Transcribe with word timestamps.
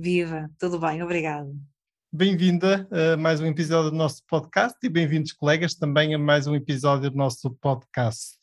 Viva, 0.00 0.48
tudo 0.60 0.78
bem, 0.78 1.02
obrigado. 1.02 1.52
Bem-vinda 2.12 2.88
a 2.92 3.16
mais 3.16 3.40
um 3.40 3.46
episódio 3.46 3.90
do 3.90 3.96
nosso 3.96 4.22
podcast 4.28 4.78
e 4.80 4.88
bem-vindos, 4.88 5.32
colegas, 5.32 5.74
também 5.74 6.14
a 6.14 6.18
mais 6.18 6.46
um 6.46 6.54
episódio 6.54 7.10
do 7.10 7.16
nosso 7.16 7.50
podcast. 7.60 8.38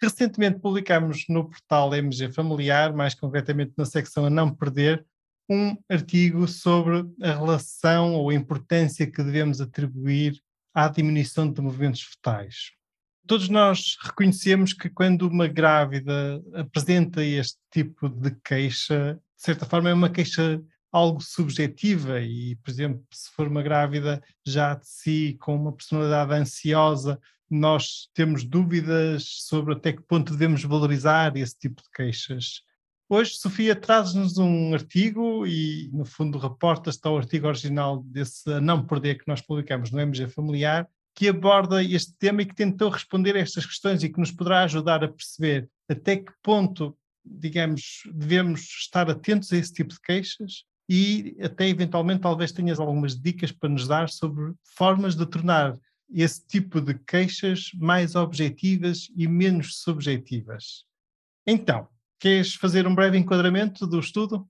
Recentemente 0.00 0.58
publicamos 0.58 1.26
no 1.28 1.50
portal 1.50 1.94
MG 1.94 2.32
Familiar, 2.32 2.94
mais 2.94 3.14
concretamente 3.14 3.74
na 3.76 3.84
secção 3.84 4.24
A 4.24 4.30
Não 4.30 4.54
Perder, 4.54 5.04
um 5.50 5.76
artigo 5.86 6.48
sobre 6.48 7.04
a 7.20 7.32
relação 7.34 8.14
ou 8.14 8.30
a 8.30 8.34
importância 8.34 9.06
que 9.06 9.22
devemos 9.22 9.60
atribuir 9.60 10.40
à 10.72 10.88
diminuição 10.88 11.52
de 11.52 11.60
movimentos 11.60 12.00
fetais. 12.00 12.70
Todos 13.26 13.50
nós 13.50 13.98
reconhecemos 14.02 14.72
que 14.72 14.88
quando 14.88 15.28
uma 15.28 15.46
grávida 15.46 16.42
apresenta 16.54 17.22
este 17.22 17.58
tipo 17.70 18.08
de 18.08 18.30
queixa, 18.42 19.20
de 19.36 19.42
certa 19.42 19.66
forma 19.66 19.90
é 19.90 19.94
uma 19.94 20.08
queixa 20.08 20.58
algo 20.96 21.20
subjetiva 21.20 22.20
e, 22.20 22.56
por 22.56 22.70
exemplo, 22.70 23.04
se 23.12 23.30
for 23.32 23.46
uma 23.48 23.62
grávida 23.62 24.22
já 24.46 24.74
de 24.74 24.88
si, 24.88 25.36
com 25.40 25.54
uma 25.54 25.72
personalidade 25.72 26.32
ansiosa, 26.32 27.20
nós 27.50 28.08
temos 28.14 28.44
dúvidas 28.44 29.24
sobre 29.42 29.74
até 29.74 29.92
que 29.92 30.02
ponto 30.02 30.32
devemos 30.32 30.62
valorizar 30.64 31.36
esse 31.36 31.56
tipo 31.58 31.82
de 31.82 31.90
queixas. 31.94 32.62
Hoje, 33.10 33.32
Sofia, 33.34 33.76
traz-nos 33.76 34.38
um 34.38 34.72
artigo 34.72 35.46
e, 35.46 35.90
no 35.92 36.06
fundo, 36.06 36.38
reporta 36.38 36.88
está 36.88 37.10
o 37.10 37.18
artigo 37.18 37.46
original 37.46 38.02
desse 38.02 38.50
A 38.50 38.60
Não 38.60 38.84
Perder 38.84 39.18
que 39.18 39.28
nós 39.28 39.42
publicamos 39.42 39.90
no 39.90 40.00
MG 40.00 40.28
Familiar, 40.28 40.88
que 41.14 41.28
aborda 41.28 41.84
este 41.84 42.14
tema 42.18 42.40
e 42.40 42.46
que 42.46 42.54
tentou 42.54 42.88
responder 42.88 43.36
a 43.36 43.40
estas 43.40 43.66
questões 43.66 44.02
e 44.02 44.08
que 44.08 44.18
nos 44.18 44.32
poderá 44.32 44.62
ajudar 44.62 45.04
a 45.04 45.08
perceber 45.08 45.68
até 45.88 46.16
que 46.16 46.32
ponto, 46.42 46.96
digamos, 47.22 48.02
devemos 48.14 48.62
estar 48.62 49.10
atentos 49.10 49.52
a 49.52 49.58
esse 49.58 49.74
tipo 49.74 49.92
de 49.92 50.00
queixas 50.00 50.64
e 50.88 51.36
até 51.40 51.68
eventualmente 51.68 52.20
talvez 52.20 52.52
tenhas 52.52 52.78
algumas 52.78 53.18
dicas 53.18 53.50
para 53.50 53.68
nos 53.68 53.88
dar 53.88 54.08
sobre 54.08 54.54
formas 54.76 55.16
de 55.16 55.26
tornar 55.26 55.78
esse 56.08 56.46
tipo 56.46 56.80
de 56.80 56.94
queixas 56.94 57.70
mais 57.74 58.14
objetivas 58.14 59.10
e 59.16 59.26
menos 59.26 59.80
subjetivas. 59.80 60.84
Então, 61.44 61.88
queres 62.20 62.54
fazer 62.54 62.86
um 62.86 62.94
breve 62.94 63.18
enquadramento 63.18 63.86
do 63.86 63.98
estudo? 63.98 64.48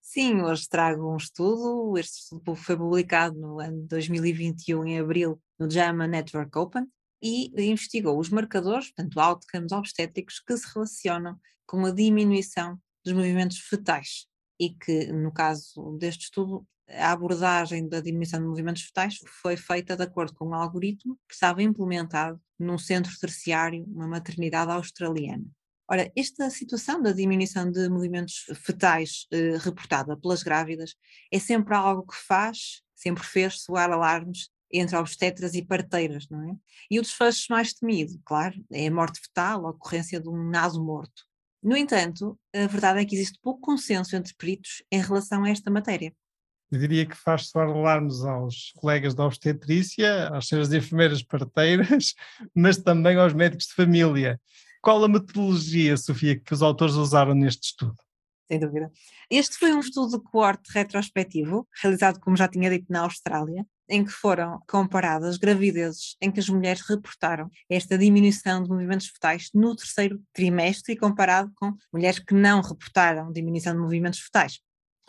Sim, 0.00 0.42
hoje 0.42 0.68
trago 0.68 1.12
um 1.12 1.16
estudo. 1.16 1.98
Este 1.98 2.20
estudo 2.20 2.54
foi 2.54 2.76
publicado 2.76 3.36
no 3.36 3.58
ano 3.58 3.82
de 3.82 3.88
2021, 3.88 4.86
em 4.86 5.00
abril, 5.00 5.40
no 5.58 5.68
JAMA 5.68 6.06
Network 6.06 6.56
Open, 6.56 6.86
e 7.20 7.50
investigou 7.68 8.16
os 8.16 8.30
marcadores, 8.30 8.92
portanto, 8.92 9.18
outcomes 9.18 9.72
obstétricos, 9.72 10.38
que 10.38 10.56
se 10.56 10.72
relacionam 10.72 11.36
com 11.66 11.84
a 11.84 11.90
diminuição 11.90 12.78
dos 13.04 13.12
movimentos 13.12 13.58
fetais 13.58 14.28
e 14.58 14.70
que, 14.70 15.12
no 15.12 15.32
caso 15.32 15.96
deste 15.98 16.24
estudo, 16.24 16.66
a 16.88 17.12
abordagem 17.12 17.88
da 17.88 18.00
diminuição 18.00 18.40
de 18.40 18.46
movimentos 18.46 18.82
fetais 18.82 19.18
foi 19.42 19.56
feita 19.56 19.96
de 19.96 20.02
acordo 20.02 20.34
com 20.34 20.48
um 20.48 20.54
algoritmo 20.54 21.18
que 21.28 21.34
estava 21.34 21.62
implementado 21.62 22.40
num 22.58 22.78
centro 22.78 23.12
terciário, 23.18 23.84
uma 23.88 24.06
maternidade 24.06 24.70
australiana. 24.70 25.44
Ora, 25.88 26.10
esta 26.16 26.50
situação 26.50 27.00
da 27.00 27.12
diminuição 27.12 27.70
de 27.70 27.88
movimentos 27.88 28.44
fetais 28.64 29.26
eh, 29.30 29.56
reportada 29.58 30.16
pelas 30.16 30.42
grávidas 30.42 30.96
é 31.30 31.38
sempre 31.38 31.74
algo 31.74 32.04
que 32.06 32.16
faz, 32.16 32.82
sempre 32.94 33.22
fez 33.24 33.62
soar 33.62 33.92
alarmes 33.92 34.48
entre 34.72 34.96
obstetras 34.96 35.54
e 35.54 35.64
parteiras, 35.64 36.28
não 36.28 36.50
é? 36.50 36.56
E 36.90 36.98
o 36.98 37.02
desfecho 37.02 37.46
mais 37.50 37.72
temido, 37.72 38.20
claro, 38.24 38.56
é 38.72 38.88
a 38.88 38.90
morte 38.90 39.20
fetal, 39.20 39.66
a 39.66 39.70
ocorrência 39.70 40.20
de 40.20 40.28
um 40.28 40.50
naso 40.50 40.82
morto. 40.82 41.25
No 41.66 41.76
entanto, 41.76 42.38
a 42.54 42.68
verdade 42.68 43.00
é 43.00 43.04
que 43.04 43.16
existe 43.16 43.40
pouco 43.42 43.60
consenso 43.60 44.14
entre 44.14 44.32
peritos 44.36 44.84
em 44.88 45.00
relação 45.00 45.42
a 45.42 45.50
esta 45.50 45.68
matéria. 45.68 46.14
Eu 46.70 46.78
diria 46.78 47.04
que 47.04 47.16
faz 47.16 47.48
soar 47.48 47.66
alarmes 47.66 48.20
aos 48.22 48.70
colegas 48.76 49.16
da 49.16 49.26
obstetrícia, 49.26 50.28
às 50.28 50.46
senhoras 50.46 50.72
enfermeiras 50.72 51.24
parteiras, 51.24 52.14
mas 52.54 52.76
também 52.76 53.16
aos 53.16 53.32
médicos 53.32 53.66
de 53.66 53.74
família. 53.74 54.40
Qual 54.80 55.02
a 55.02 55.08
metodologia, 55.08 55.96
Sofia, 55.96 56.38
que 56.38 56.54
os 56.54 56.62
autores 56.62 56.94
usaram 56.94 57.34
neste 57.34 57.64
estudo? 57.64 57.96
Sem 58.46 58.60
dúvida. 58.60 58.88
Este 59.28 59.58
foi 59.58 59.72
um 59.72 59.80
estudo 59.80 60.18
de 60.18 60.22
coorte 60.22 60.70
retrospectivo, 60.72 61.66
realizado, 61.82 62.20
como 62.20 62.36
já 62.36 62.46
tinha 62.46 62.70
dito, 62.70 62.86
na 62.88 63.00
Austrália, 63.00 63.66
em 63.88 64.04
que 64.04 64.10
foram 64.10 64.60
comparadas 64.68 65.36
gravidezes 65.36 66.16
em 66.20 66.30
que 66.30 66.40
as 66.40 66.48
mulheres 66.48 66.82
reportaram 66.82 67.50
esta 67.70 67.96
diminuição 67.96 68.62
de 68.62 68.68
movimentos 68.68 69.08
fetais 69.08 69.50
no 69.54 69.74
terceiro 69.74 70.20
trimestre 70.32 70.94
e 70.94 70.96
comparado 70.96 71.52
com 71.56 71.74
mulheres 71.92 72.18
que 72.18 72.34
não 72.34 72.60
reportaram 72.60 73.32
diminuição 73.32 73.74
de 73.74 73.80
movimentos 73.80 74.20
fetais. 74.20 74.60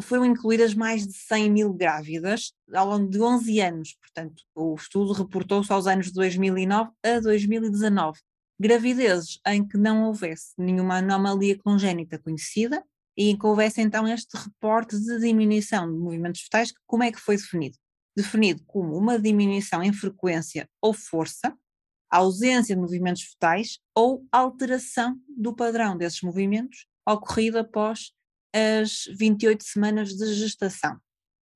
Foram 0.02 0.26
incluídas 0.26 0.76
mais 0.76 1.08
de 1.08 1.14
100 1.14 1.52
mil 1.52 1.74
grávidas 1.74 2.54
ao 2.72 2.88
longo 2.88 3.10
de 3.10 3.20
11 3.20 3.60
anos, 3.62 3.98
portanto, 4.00 4.44
o 4.54 4.76
estudo 4.76 5.12
reportou-se 5.12 5.72
aos 5.74 5.88
anos 5.88 6.08
de 6.08 6.14
2009 6.14 6.92
a 7.04 7.20
2019. 7.20 8.20
Gravidezes 8.60 9.40
em 9.48 9.68
que 9.68 9.78
não 9.78 10.06
houvesse 10.06 10.54
nenhuma 10.58 10.98
anomalia 10.98 11.58
congénita 11.58 12.20
conhecida 12.20 12.84
e 13.18 13.32
em 13.32 13.38
que 13.38 13.46
houvesse 13.46 13.82
então 13.82 14.08
este 14.08 14.38
reporte 14.38 15.00
de 15.00 15.20
diminuição 15.20 15.92
de 15.92 15.98
movimentos 15.98 16.42
fetais, 16.42 16.72
como 16.86 17.04
é 17.04 17.12
que 17.12 17.20
foi 17.20 17.36
definido? 17.36 17.78
Definido 18.18 18.64
como 18.66 18.98
uma 18.98 19.20
diminuição 19.20 19.84
em 19.84 19.94
frequência 19.94 20.68
ou 20.82 20.92
força, 20.92 21.56
ausência 22.10 22.76
de 22.76 22.82
movimentos 22.82 23.22
fetais 23.22 23.78
ou 23.94 24.26
alteração 24.32 25.22
do 25.28 25.56
padrão 25.56 25.96
desses 25.96 26.24
movimentos 26.24 26.88
ocorrido 27.08 27.60
após 27.60 28.12
as 28.52 29.04
28 29.16 29.64
semanas 29.64 30.10
de 30.16 30.34
gestação. 30.34 30.98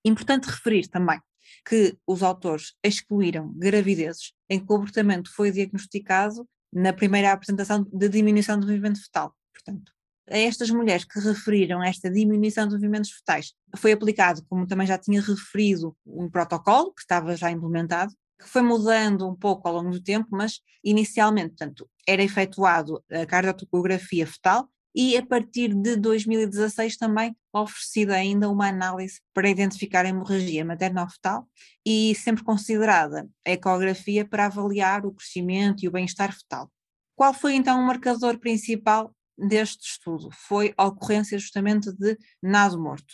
Importante 0.06 0.46
referir 0.46 0.88
também 0.88 1.20
que 1.68 1.98
os 2.06 2.22
autores 2.22 2.76
excluíram 2.84 3.52
gravidezes 3.56 4.32
em 4.48 4.64
que 4.64 4.72
o 4.72 4.76
abortamento 4.76 5.34
foi 5.34 5.52
diagnosticado 5.52 6.48
na 6.72 6.94
primeira 6.94 7.32
apresentação 7.32 7.84
de 7.92 8.08
diminuição 8.08 8.60
do 8.60 8.68
movimento 8.68 9.02
fetal. 9.02 9.36
Portanto, 9.52 9.92
a 10.32 10.38
estas 10.38 10.70
mulheres 10.70 11.04
que 11.04 11.20
referiram 11.20 11.84
esta 11.84 12.10
diminuição 12.10 12.68
de 12.68 12.76
movimentos 12.76 13.12
fetais, 13.12 13.54
foi 13.76 13.92
aplicado, 13.92 14.44
como 14.50 14.66
também 14.66 14.88
já 14.88 14.98
tinha 14.98 15.22
referido, 15.22 15.96
um 16.06 16.30
protocolo 16.30 16.94
que 16.94 17.02
estava 17.02 17.36
já 17.36 17.52
implementado, 17.52 18.14
que 18.40 18.48
foi 18.48 18.62
mudando 18.62 19.28
um 19.28 19.36
pouco 19.36 19.68
ao 19.68 19.76
longo 19.76 19.92
do 19.92 20.02
tempo, 20.02 20.28
mas 20.32 20.60
inicialmente, 20.84 21.50
portanto, 21.50 21.88
era 22.08 22.24
efetuado 22.24 23.04
a 23.12 23.26
cardiotocografia 23.26 24.26
fetal 24.26 24.68
e 24.94 25.16
a 25.16 25.26
partir 25.26 25.74
de 25.74 25.96
2016 25.96 26.98
também 26.98 27.36
oferecida 27.54 28.16
ainda 28.16 28.50
uma 28.50 28.68
análise 28.68 29.22
para 29.34 29.50
identificar 29.50 30.06
a 30.06 30.10
hemorragia 30.10 30.66
materno-fetal 30.66 31.48
e 31.86 32.14
sempre 32.16 32.44
considerada 32.44 33.28
a 33.46 33.52
ecografia 33.52 34.28
para 34.28 34.48
avaliar 34.48 35.06
o 35.06 35.14
crescimento 35.14 35.84
e 35.84 35.88
o 35.88 35.92
bem-estar 35.92 36.34
fetal. 36.34 36.70
Qual 37.16 37.34
foi 37.34 37.54
então 37.56 37.80
o 37.80 37.86
marcador 37.86 38.38
principal 38.40 39.14
deste 39.48 39.88
estudo 39.88 40.30
foi 40.32 40.74
a 40.78 40.86
ocorrência 40.86 41.38
justamente 41.38 41.92
de 41.92 42.18
nado 42.42 42.80
morto. 42.80 43.14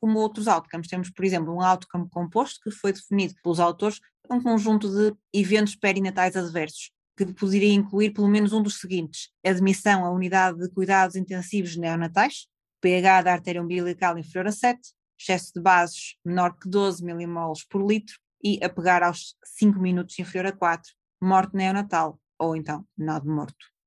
Como 0.00 0.18
outros 0.18 0.46
outcomes, 0.46 0.88
temos, 0.88 1.10
por 1.10 1.24
exemplo, 1.24 1.52
um 1.52 1.60
outcome 1.60 2.08
composto 2.10 2.60
que 2.62 2.70
foi 2.70 2.92
definido 2.92 3.34
pelos 3.42 3.58
autores 3.58 4.00
um 4.30 4.42
conjunto 4.42 4.88
de 4.90 5.16
eventos 5.32 5.74
perinatais 5.74 6.36
adversos, 6.36 6.90
que 7.16 7.26
poderia 7.32 7.72
incluir 7.72 8.12
pelo 8.12 8.28
menos 8.28 8.52
um 8.52 8.62
dos 8.62 8.78
seguintes: 8.78 9.30
admissão 9.44 10.04
à 10.04 10.10
unidade 10.10 10.58
de 10.58 10.70
cuidados 10.70 11.16
intensivos 11.16 11.76
neonatais, 11.76 12.46
pH 12.80 13.22
da 13.22 13.32
artéria 13.32 13.62
umbilical 13.62 14.18
inferior 14.18 14.48
a 14.48 14.52
7, 14.52 14.80
excesso 15.18 15.52
de 15.54 15.60
bases 15.60 16.16
menor 16.24 16.56
que 16.56 16.68
12 16.68 17.04
milimoles 17.04 17.64
por 17.66 17.84
litro 17.84 18.18
e 18.42 18.62
a 18.62 18.68
pegar 18.68 19.02
aos 19.02 19.34
5 19.44 19.78
minutos 19.80 20.18
inferior 20.18 20.46
a 20.46 20.56
4, 20.56 20.92
morte 21.20 21.56
neonatal 21.56 22.20
ou 22.38 22.54
então 22.54 22.86
nado 22.96 23.28
morto. 23.28 23.77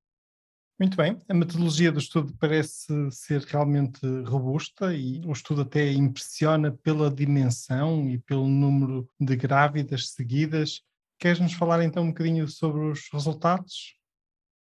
Muito 0.82 0.98
bem, 0.98 1.22
a 1.30 1.34
metodologia 1.36 1.92
do 1.92 2.00
estudo 2.00 2.36
parece 2.40 2.92
ser 3.12 3.42
realmente 3.42 4.00
robusta 4.26 4.92
e 4.96 5.22
o 5.28 5.32
estudo 5.32 5.62
até 5.62 5.92
impressiona 5.92 6.72
pela 6.72 7.14
dimensão 7.14 8.10
e 8.10 8.18
pelo 8.18 8.48
número 8.48 9.08
de 9.20 9.36
grávidas 9.36 10.10
seguidas. 10.10 10.82
Queres 11.20 11.40
nos 11.40 11.54
falar 11.54 11.84
então 11.84 12.02
um 12.02 12.08
bocadinho 12.08 12.48
sobre 12.48 12.82
os 12.82 13.08
resultados? 13.14 13.96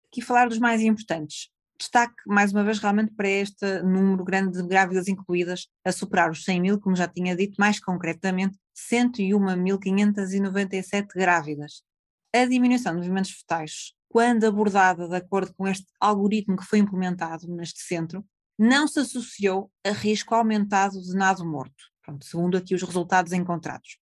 Aqui 0.09 0.21
falar 0.21 0.47
dos 0.47 0.59
mais 0.59 0.83
importantes. 0.83 1.49
Destaque, 1.79 2.17
mais 2.27 2.53
uma 2.53 2.65
vez, 2.65 2.79
realmente 2.79 3.15
para 3.15 3.31
este 3.31 3.83
número 3.83 4.23
grande 4.23 4.61
de 4.61 4.69
grávidas 4.69 5.09
incluídas, 5.09 5.69
a 5.83 5.91
superar 5.91 6.31
os 6.31 6.45
100 6.45 6.61
mil, 6.61 6.79
como 6.79 6.95
já 6.95 7.09
tinha 7.09 7.35
dito, 7.35 7.55
mais 7.59 7.81
concretamente, 7.81 8.59
101.597 8.93 11.07
grávidas. 11.15 11.83
A 12.31 12.45
diminuição 12.45 12.93
de 12.93 12.99
movimentos 12.99 13.31
fetais, 13.31 13.95
quando 14.11 14.45
abordada 14.45 15.09
de 15.09 15.15
acordo 15.15 15.55
com 15.55 15.69
este 15.69 15.87
algoritmo 16.01 16.57
que 16.57 16.65
foi 16.65 16.81
implementado 16.81 17.47
neste 17.49 17.81
centro, 17.81 18.25
não 18.59 18.87
se 18.89 18.99
associou 18.99 19.71
a 19.87 19.91
risco 19.93 20.35
aumentado 20.35 21.01
de 21.01 21.15
nado 21.15 21.47
morto, 21.47 21.85
pronto, 22.05 22.27
segundo 22.27 22.57
aqui 22.57 22.75
os 22.75 22.83
resultados 22.83 23.33
encontrados. 23.33 23.99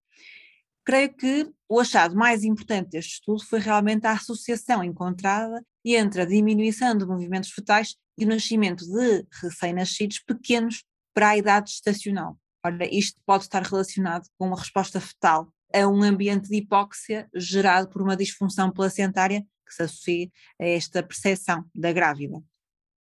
Creio 0.83 1.13
que 1.15 1.47
o 1.69 1.79
achado 1.79 2.15
mais 2.15 2.43
importante 2.43 2.89
deste 2.89 3.13
estudo 3.13 3.45
foi 3.45 3.59
realmente 3.59 4.07
a 4.07 4.13
associação 4.13 4.83
encontrada 4.83 5.63
entre 5.85 6.23
a 6.23 6.25
diminuição 6.25 6.97
de 6.97 7.05
movimentos 7.05 7.51
fetais 7.51 7.95
e 8.17 8.25
o 8.25 8.27
nascimento 8.27 8.85
de 8.85 9.25
recém-nascidos 9.43 10.19
pequenos 10.19 10.83
para 11.13 11.29
a 11.29 11.37
idade 11.37 11.69
estacional. 11.69 12.35
Ora, 12.65 12.77
isto 12.91 13.21
pode 13.25 13.43
estar 13.43 13.61
relacionado 13.61 14.27
com 14.37 14.47
uma 14.47 14.57
resposta 14.57 14.99
fetal 14.99 15.53
a 15.73 15.87
um 15.87 16.01
ambiente 16.03 16.49
de 16.49 16.57
hipóxia 16.57 17.29
gerado 17.35 17.89
por 17.89 18.01
uma 18.01 18.15
disfunção 18.15 18.71
placentária 18.71 19.45
que 19.65 19.73
se 19.73 19.83
associa 19.83 20.29
a 20.59 20.65
esta 20.65 21.03
percepção 21.03 21.63
da 21.73 21.91
grávida. 21.91 22.41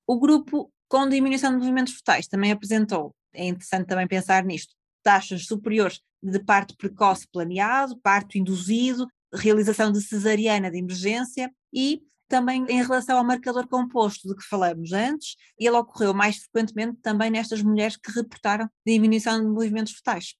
O 0.06 0.18
grupo 0.18 0.72
com 0.88 1.08
diminuição 1.08 1.52
de 1.52 1.58
movimentos 1.58 1.94
fetais 1.94 2.26
também 2.26 2.52
apresentou, 2.52 3.14
é 3.32 3.46
interessante 3.46 3.86
também 3.86 4.06
pensar 4.06 4.44
nisto, 4.44 4.74
taxas 5.02 5.46
superiores 5.46 6.00
de 6.22 6.38
parto 6.38 6.76
precoce 6.76 7.26
planeado, 7.32 7.98
parto 8.00 8.36
induzido, 8.36 9.06
realização 9.34 9.90
de 9.90 10.02
cesariana 10.02 10.70
de 10.70 10.78
emergência 10.78 11.50
e 11.72 12.02
também 12.28 12.64
em 12.68 12.82
relação 12.82 13.18
ao 13.18 13.24
marcador 13.24 13.66
composto 13.68 14.28
de 14.28 14.34
que 14.34 14.42
falamos 14.42 14.92
antes, 14.92 15.36
ele 15.58 15.76
ocorreu 15.76 16.14
mais 16.14 16.36
frequentemente 16.36 16.98
também 17.02 17.30
nestas 17.30 17.62
mulheres 17.62 17.96
que 17.96 18.10
reportaram 18.12 18.68
diminuição 18.86 19.40
de 19.40 19.46
movimentos 19.46 19.92
fetais. 19.92 20.34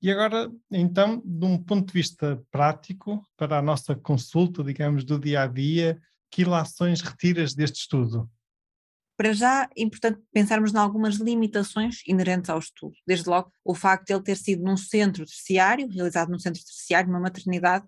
E 0.00 0.10
agora, 0.12 0.50
então, 0.70 1.20
de 1.24 1.44
um 1.44 1.62
ponto 1.62 1.88
de 1.88 1.92
vista 1.92 2.40
prático, 2.50 3.26
para 3.36 3.58
a 3.58 3.62
nossa 3.62 3.96
consulta, 3.96 4.62
digamos, 4.62 5.04
do 5.04 5.18
dia 5.18 5.42
a 5.42 5.46
dia, 5.46 6.00
que 6.30 6.42
ilações 6.42 7.00
retiras 7.00 7.54
deste 7.54 7.80
estudo? 7.80 8.30
Para 9.16 9.32
já, 9.32 9.68
é 9.76 9.82
importante 9.82 10.20
pensarmos 10.32 10.72
em 10.72 10.76
algumas 10.76 11.16
limitações 11.16 12.02
inerentes 12.06 12.48
ao 12.48 12.60
estudo. 12.60 12.94
Desde 13.04 13.28
logo, 13.28 13.50
o 13.64 13.74
facto 13.74 14.06
de 14.06 14.14
ele 14.14 14.22
ter 14.22 14.36
sido 14.36 14.62
num 14.62 14.76
centro 14.76 15.26
terciário, 15.26 15.88
realizado 15.88 16.30
num 16.30 16.38
centro 16.38 16.62
terciário, 16.62 17.10
numa 17.10 17.18
maternidade, 17.18 17.84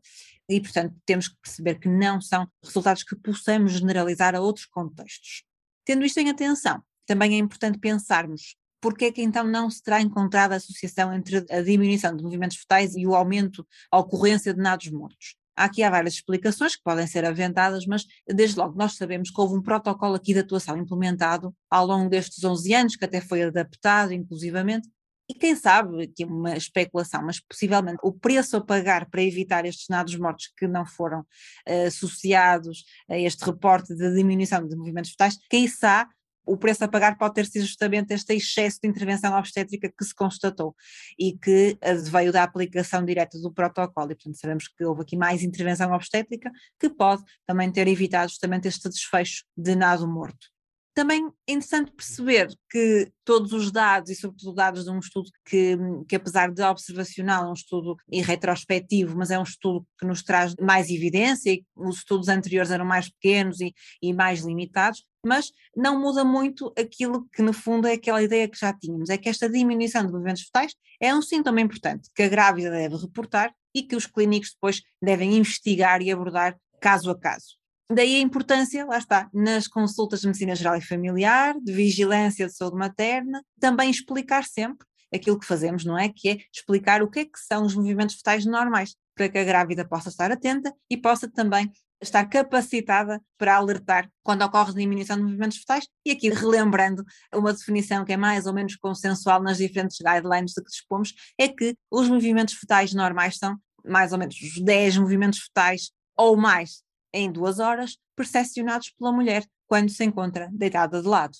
e, 0.48 0.60
portanto, 0.60 0.96
temos 1.06 1.28
que 1.28 1.36
perceber 1.40 1.78
que 1.78 1.88
não 1.88 2.20
são 2.20 2.48
resultados 2.64 3.04
que 3.04 3.14
possamos 3.14 3.70
generalizar 3.70 4.34
a 4.34 4.40
outros 4.40 4.66
contextos. 4.66 5.44
Tendo 5.84 6.04
isto 6.04 6.18
em 6.18 6.28
atenção, 6.28 6.82
também 7.06 7.34
é 7.34 7.38
importante 7.38 7.78
pensarmos 7.78 8.56
porque 8.80 9.06
é 9.06 9.12
que 9.12 9.22
então 9.22 9.44
não 9.44 9.70
se 9.70 9.82
terá 9.82 10.00
encontrado 10.00 10.52
a 10.52 10.56
associação 10.56 11.12
entre 11.12 11.44
a 11.50 11.62
diminuição 11.62 12.16
de 12.16 12.22
movimentos 12.22 12.56
fetais 12.56 12.94
e 12.96 13.06
o 13.06 13.14
aumento, 13.14 13.66
a 13.90 13.98
ocorrência 13.98 14.54
de 14.54 14.60
nados 14.60 14.90
mortos. 14.90 15.36
Aqui 15.56 15.82
há 15.82 15.90
várias 15.90 16.14
explicações 16.14 16.74
que 16.74 16.82
podem 16.82 17.06
ser 17.06 17.24
aventadas, 17.24 17.84
mas 17.84 18.06
desde 18.26 18.58
logo 18.58 18.78
nós 18.78 18.94
sabemos 18.94 19.30
que 19.30 19.40
houve 19.40 19.56
um 19.56 19.62
protocolo 19.62 20.14
aqui 20.14 20.32
de 20.32 20.40
atuação 20.40 20.76
implementado 20.76 21.54
ao 21.68 21.86
longo 21.86 22.08
destes 22.08 22.42
11 22.42 22.74
anos, 22.74 22.96
que 22.96 23.04
até 23.04 23.20
foi 23.20 23.42
adaptado 23.42 24.12
inclusivamente, 24.12 24.88
e 25.30 25.34
quem 25.34 25.54
sabe, 25.54 26.02
aqui 26.02 26.24
uma 26.24 26.56
especulação, 26.56 27.22
mas 27.22 27.38
possivelmente 27.38 27.98
o 28.02 28.12
preço 28.12 28.56
a 28.56 28.60
pagar 28.60 29.08
para 29.08 29.22
evitar 29.22 29.64
estes 29.64 29.86
nados 29.88 30.16
mortos 30.16 30.50
que 30.56 30.66
não 30.66 30.84
foram 30.84 31.20
uh, 31.20 31.86
associados 31.86 32.84
a 33.08 33.16
este 33.16 33.44
reporte 33.44 33.94
de 33.94 34.12
diminuição 34.12 34.66
de 34.66 34.74
movimentos 34.74 35.12
fetais, 35.12 35.38
quem 35.48 35.68
sabe 35.68 36.10
o 36.50 36.56
preço 36.56 36.84
a 36.84 36.88
pagar 36.88 37.16
pode 37.16 37.34
ter 37.34 37.46
sido 37.46 37.64
justamente 37.64 38.12
este 38.12 38.34
excesso 38.34 38.80
de 38.82 38.88
intervenção 38.88 39.38
obstétrica 39.38 39.88
que 39.96 40.04
se 40.04 40.12
constatou 40.12 40.74
e 41.16 41.38
que 41.38 41.78
veio 42.10 42.32
da 42.32 42.42
aplicação 42.42 43.04
direta 43.04 43.38
do 43.38 43.52
protocolo. 43.52 44.10
E, 44.10 44.14
portanto, 44.16 44.36
sabemos 44.36 44.66
que 44.66 44.84
houve 44.84 45.02
aqui 45.02 45.16
mais 45.16 45.44
intervenção 45.44 45.92
obstétrica 45.92 46.50
que 46.78 46.90
pode 46.90 47.22
também 47.46 47.70
ter 47.70 47.86
evitado 47.86 48.30
justamente 48.30 48.66
este 48.66 48.88
desfecho 48.88 49.44
de 49.56 49.76
nado 49.76 50.08
morto. 50.08 50.48
Também 50.92 51.24
é 51.48 51.52
interessante 51.52 51.92
perceber 51.92 52.48
que 52.68 53.12
todos 53.24 53.52
os 53.52 53.70
dados, 53.70 54.10
e 54.10 54.16
sobretudo 54.16 54.52
dados 54.52 54.84
de 54.84 54.90
um 54.90 54.98
estudo 54.98 55.30
que, 55.46 55.78
que 56.08 56.16
apesar 56.16 56.50
de 56.50 56.62
observacional, 56.62 57.44
é 57.44 57.48
um 57.48 57.52
estudo 57.52 57.96
retrospectivo, 58.12 59.16
mas 59.16 59.30
é 59.30 59.38
um 59.38 59.44
estudo 59.44 59.86
que 59.98 60.04
nos 60.04 60.24
traz 60.24 60.52
mais 60.60 60.90
evidência, 60.90 61.52
e 61.52 61.64
os 61.76 61.98
estudos 61.98 62.28
anteriores 62.28 62.72
eram 62.72 62.84
mais 62.84 63.08
pequenos 63.08 63.60
e, 63.60 63.72
e 64.02 64.12
mais 64.12 64.40
limitados, 64.40 65.04
mas 65.24 65.52
não 65.76 66.00
muda 66.00 66.24
muito 66.24 66.72
aquilo 66.78 67.28
que 67.32 67.42
no 67.42 67.52
fundo 67.52 67.86
é 67.86 67.92
aquela 67.92 68.22
ideia 68.22 68.48
que 68.48 68.58
já 68.58 68.72
tínhamos, 68.72 69.10
é 69.10 69.18
que 69.18 69.28
esta 69.28 69.48
diminuição 69.48 70.04
de 70.04 70.12
movimentos 70.12 70.42
fetais 70.42 70.74
é 71.00 71.14
um 71.14 71.22
sintoma 71.22 71.60
importante 71.60 72.08
que 72.14 72.22
a 72.22 72.28
grávida 72.28 72.70
deve 72.70 72.96
reportar 72.96 73.52
e 73.74 73.82
que 73.82 73.96
os 73.96 74.06
clínicos 74.06 74.52
depois 74.52 74.82
devem 75.02 75.36
investigar 75.36 76.02
e 76.02 76.10
abordar 76.10 76.56
caso 76.80 77.10
a 77.10 77.18
caso. 77.18 77.60
Daí 77.92 78.16
a 78.16 78.20
importância, 78.20 78.86
lá 78.86 78.98
está, 78.98 79.28
nas 79.34 79.66
consultas 79.66 80.20
de 80.20 80.28
medicina 80.28 80.54
geral 80.54 80.76
e 80.76 80.80
familiar, 80.80 81.56
de 81.60 81.72
vigilância 81.72 82.46
de 82.46 82.54
saúde 82.54 82.76
materna, 82.76 83.42
também 83.58 83.90
explicar 83.90 84.44
sempre 84.44 84.86
aquilo 85.12 85.38
que 85.38 85.46
fazemos, 85.46 85.84
não 85.84 85.98
é? 85.98 86.08
Que 86.08 86.28
é 86.28 86.38
explicar 86.54 87.02
o 87.02 87.10
que 87.10 87.20
é 87.20 87.24
que 87.24 87.38
são 87.38 87.64
os 87.64 87.74
movimentos 87.74 88.14
fetais 88.14 88.46
normais, 88.46 88.94
para 89.14 89.28
que 89.28 89.38
a 89.38 89.44
grávida 89.44 89.84
possa 89.84 90.08
estar 90.08 90.30
atenta 90.30 90.72
e 90.88 90.96
possa 90.96 91.28
também 91.28 91.70
estar 92.00 92.24
capacitada 92.26 93.20
para 93.36 93.56
alertar 93.56 94.10
quando 94.22 94.42
ocorre 94.42 94.72
diminuição 94.74 95.16
de 95.16 95.22
movimentos 95.22 95.58
fetais. 95.58 95.86
E 96.04 96.12
aqui, 96.12 96.30
relembrando 96.30 97.04
uma 97.34 97.52
definição 97.52 98.04
que 98.04 98.12
é 98.12 98.16
mais 98.16 98.46
ou 98.46 98.52
menos 98.52 98.76
consensual 98.76 99.42
nas 99.42 99.58
diferentes 99.58 99.98
guidelines 99.98 100.52
de 100.52 100.62
que 100.62 100.70
dispomos, 100.70 101.14
é 101.38 101.48
que 101.48 101.76
os 101.90 102.08
movimentos 102.08 102.54
fetais 102.54 102.94
normais 102.94 103.36
são 103.36 103.56
mais 103.84 104.12
ou 104.12 104.18
menos 104.18 104.36
os 104.40 104.62
10 104.62 104.98
movimentos 104.98 105.40
fetais 105.40 105.90
ou 106.16 106.36
mais 106.36 106.82
em 107.12 107.30
duas 107.30 107.58
horas, 107.58 107.96
percepcionados 108.14 108.90
pela 108.90 109.12
mulher 109.12 109.44
quando 109.66 109.90
se 109.90 110.04
encontra 110.04 110.48
deitada 110.52 111.00
de 111.02 111.08
lado. 111.08 111.36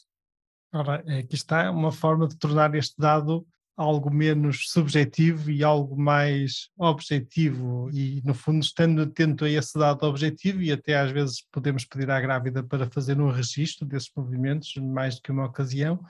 Ora, 0.72 0.96
aqui 1.18 1.34
está 1.34 1.70
uma 1.70 1.92
forma 1.92 2.28
de 2.28 2.36
tornar 2.36 2.74
este 2.74 2.94
dado 2.98 3.46
algo 3.76 4.12
menos 4.12 4.70
subjetivo 4.70 5.50
e 5.50 5.64
algo 5.64 5.96
mais 5.98 6.68
objetivo 6.76 7.88
e 7.92 8.20
no 8.24 8.34
fundo 8.34 8.62
estando 8.62 9.02
atento 9.02 9.44
a 9.44 9.50
esse 9.50 9.78
dado 9.78 10.04
objetivo 10.04 10.60
e 10.60 10.70
até 10.70 10.98
às 10.98 11.10
vezes 11.10 11.46
podemos 11.50 11.84
pedir 11.84 12.10
à 12.10 12.20
grávida 12.20 12.62
para 12.62 12.90
fazer 12.90 13.18
um 13.20 13.30
registro 13.30 13.86
desses 13.86 14.10
movimentos 14.14 14.74
mais 14.76 15.16
do 15.16 15.22
que 15.22 15.32
uma 15.32 15.46
ocasião, 15.46 16.04